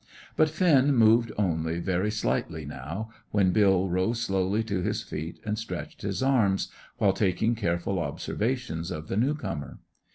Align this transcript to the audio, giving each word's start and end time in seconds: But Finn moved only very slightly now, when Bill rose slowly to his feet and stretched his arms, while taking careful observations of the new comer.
But 0.35 0.49
Finn 0.49 0.95
moved 0.95 1.31
only 1.37 1.79
very 1.79 2.09
slightly 2.09 2.65
now, 2.65 3.11
when 3.29 3.51
Bill 3.51 3.87
rose 3.87 4.19
slowly 4.19 4.63
to 4.63 4.81
his 4.81 5.03
feet 5.03 5.39
and 5.45 5.59
stretched 5.59 6.01
his 6.01 6.23
arms, 6.23 6.69
while 6.97 7.13
taking 7.13 7.53
careful 7.53 7.99
observations 7.99 8.89
of 8.89 9.09
the 9.09 9.15
new 9.15 9.35
comer. 9.35 9.77